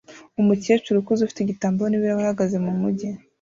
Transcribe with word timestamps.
Umukecuru 0.41 0.97
ukuze 0.99 1.21
ufite 1.23 1.39
igitambaro 1.41 1.87
n'ibirahure 1.89 2.25
ahagaze 2.27 2.55
mumujyi 2.65 3.09